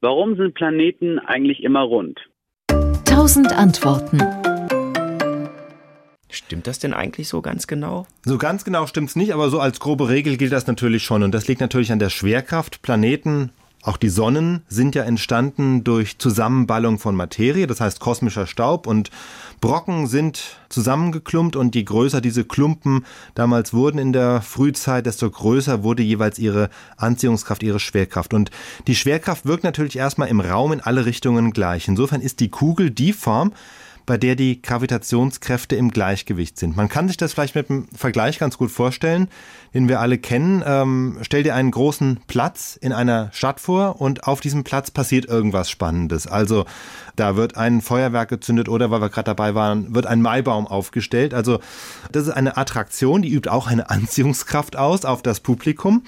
[0.00, 2.20] Warum sind Planeten eigentlich immer rund?
[3.04, 4.20] Tausend Antworten.
[6.30, 8.06] Stimmt das denn eigentlich so ganz genau?
[8.24, 11.24] So ganz genau stimmt's nicht, aber so als grobe Regel gilt das natürlich schon.
[11.24, 12.80] Und das liegt natürlich an der Schwerkraft.
[12.80, 13.50] Planeten
[13.82, 19.10] auch die Sonnen sind ja entstanden durch Zusammenballung von Materie, das heißt kosmischer Staub und
[19.60, 23.04] Brocken sind zusammengeklumpt und je größer diese Klumpen
[23.34, 28.34] damals wurden in der Frühzeit, desto größer wurde jeweils ihre Anziehungskraft, ihre Schwerkraft.
[28.34, 28.50] Und
[28.86, 31.88] die Schwerkraft wirkt natürlich erstmal im Raum in alle Richtungen gleich.
[31.88, 33.52] Insofern ist die Kugel die Form,
[34.08, 36.78] bei der die Gravitationskräfte im Gleichgewicht sind.
[36.78, 39.28] Man kann sich das vielleicht mit einem Vergleich ganz gut vorstellen,
[39.74, 40.64] den wir alle kennen.
[40.66, 45.26] Ähm, stell dir einen großen Platz in einer Stadt vor und auf diesem Platz passiert
[45.26, 46.26] irgendwas Spannendes.
[46.26, 46.64] Also
[47.16, 51.34] da wird ein Feuerwerk gezündet oder, weil wir gerade dabei waren, wird ein Maibaum aufgestellt.
[51.34, 51.60] Also
[52.10, 56.02] das ist eine Attraktion, die übt auch eine Anziehungskraft aus auf das Publikum.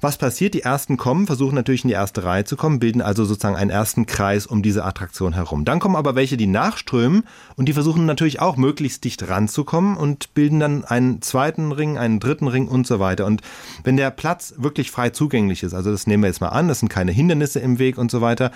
[0.00, 0.54] Was passiert?
[0.54, 3.70] Die ersten kommen, versuchen natürlich in die erste Reihe zu kommen, bilden also sozusagen einen
[3.70, 5.64] ersten Kreis um diese Attraktion herum.
[5.64, 7.24] Dann kommen aber welche, die nachströmen
[7.56, 12.20] und die versuchen natürlich auch möglichst dicht ranzukommen und bilden dann einen zweiten Ring, einen
[12.20, 13.26] dritten Ring und so weiter.
[13.26, 13.42] Und
[13.84, 16.80] wenn der Platz wirklich frei zugänglich ist, also das nehmen wir jetzt mal an, das
[16.80, 18.50] sind keine Hindernisse im Weg und so weiter,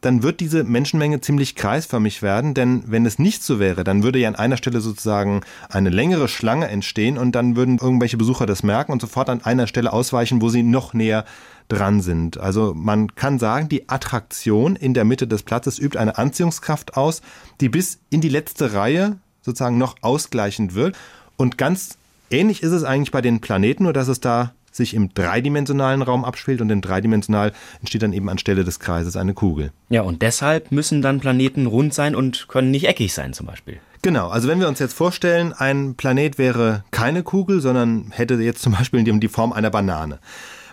[0.00, 4.18] dann wird diese Menschenmenge ziemlich kreisförmig werden, denn wenn es nicht so wäre, dann würde
[4.18, 8.62] ja an einer Stelle sozusagen eine längere Schlange entstehen und dann würden irgendwelche Besucher das
[8.62, 11.24] merken und sofort an einer Stelle ausweichen, wo sie noch näher
[11.68, 12.38] dran sind.
[12.38, 17.22] Also man kann sagen, die Attraktion in der Mitte des Platzes übt eine Anziehungskraft aus,
[17.60, 20.98] die bis in die letzte Reihe sozusagen noch ausgleichend wirkt.
[21.36, 21.96] Und ganz
[22.30, 26.24] ähnlich ist es eigentlich bei den Planeten, nur dass es da sich im dreidimensionalen Raum
[26.24, 29.72] abspielt und in dreidimensional entsteht dann eben anstelle des Kreises eine Kugel.
[29.88, 33.80] Ja, und deshalb müssen dann Planeten rund sein und können nicht eckig sein zum Beispiel.
[34.02, 38.62] Genau, also wenn wir uns jetzt vorstellen, ein Planet wäre keine Kugel, sondern hätte jetzt
[38.62, 40.20] zum Beispiel die Form einer Banane.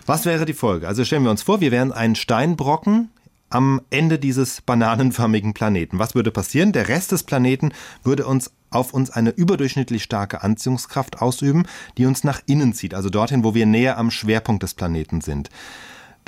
[0.08, 0.88] Was wäre die Folge?
[0.88, 3.10] Also stellen wir uns vor, wir wären ein Steinbrocken
[3.50, 5.98] am Ende dieses bananenförmigen Planeten.
[5.98, 6.72] Was würde passieren?
[6.72, 11.66] Der Rest des Planeten würde uns auf uns eine überdurchschnittlich starke Anziehungskraft ausüben,
[11.98, 15.50] die uns nach innen zieht, also dorthin, wo wir näher am Schwerpunkt des Planeten sind.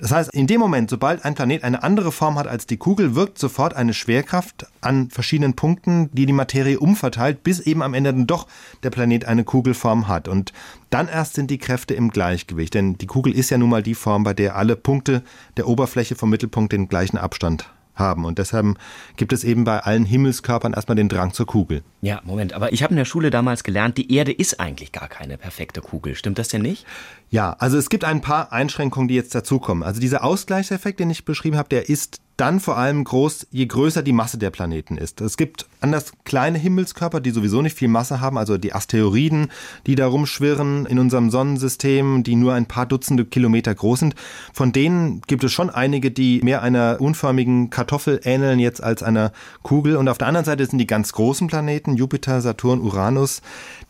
[0.00, 3.15] Das heißt, in dem Moment, sobald ein Planet eine andere Form hat als die Kugel,
[3.15, 8.15] wirkt sofort eine Schwerkraft an verschiedenen Punkten, die die Materie umverteilt, bis eben am Ende
[8.15, 8.47] dann doch
[8.83, 10.27] der Planet eine Kugelform hat.
[10.27, 10.55] Und
[10.89, 12.72] dann erst sind die Kräfte im Gleichgewicht.
[12.72, 15.22] Denn die Kugel ist ja nun mal die Form, bei der alle Punkte
[15.59, 18.25] der Oberfläche vom Mittelpunkt den gleichen Abstand haben.
[18.25, 18.78] Und deshalb
[19.17, 21.83] gibt es eben bei allen Himmelskörpern erstmal den Drang zur Kugel.
[22.01, 25.09] Ja, Moment, aber ich habe in der Schule damals gelernt, die Erde ist eigentlich gar
[25.09, 26.15] keine perfekte Kugel.
[26.15, 26.87] Stimmt das denn nicht?
[27.31, 29.83] Ja, also es gibt ein paar Einschränkungen, die jetzt dazukommen.
[29.83, 34.03] Also dieser Ausgleichseffekt, den ich beschrieben habe, der ist dann vor allem groß, je größer
[34.03, 35.21] die Masse der Planeten ist.
[35.21, 39.49] Es gibt anders kleine Himmelskörper, die sowieso nicht viel Masse haben, also die Asteroiden,
[39.87, 44.15] die da rumschwirren in unserem Sonnensystem, die nur ein paar Dutzende Kilometer groß sind.
[44.55, 49.33] Von denen gibt es schon einige, die mehr einer unförmigen Kartoffel ähneln jetzt als einer
[49.62, 49.97] Kugel.
[49.97, 53.43] Und auf der anderen Seite sind die ganz großen Planeten, Jupiter, Saturn, Uranus,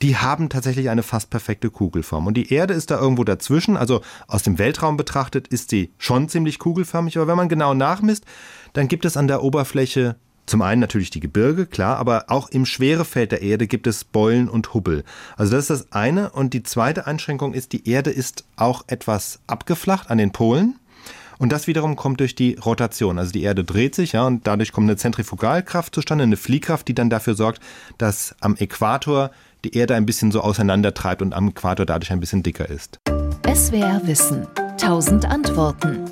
[0.03, 2.27] die haben tatsächlich eine fast perfekte Kugelform.
[2.27, 6.29] Und die Erde ist da irgendwo dazwischen, also aus dem Weltraum betrachtet ist sie schon
[6.29, 8.25] ziemlich kugelförmig, aber wenn man genau nachmisst,
[8.73, 10.17] dann gibt es an der Oberfläche
[10.51, 14.49] zum einen natürlich die Gebirge, klar, aber auch im Schwerefeld der Erde gibt es Beulen
[14.49, 15.05] und Hubbel.
[15.37, 16.31] Also das ist das eine.
[16.31, 20.75] Und die zweite Einschränkung ist, die Erde ist auch etwas abgeflacht an den Polen.
[21.39, 23.19] Und das wiederum kommt durch die Rotation.
[23.19, 26.95] Also die Erde dreht sich, ja, und dadurch kommt eine Zentrifugalkraft zustande, eine Fliehkraft, die
[26.95, 27.63] dann dafür sorgt,
[27.97, 29.31] dass am Äquator
[29.65, 32.99] die Erde ein bisschen so auseinandertreibt und am Äquator dadurch ein bisschen dicker ist.
[33.47, 34.49] SWR Wissen.
[34.77, 36.11] Tausend Antworten.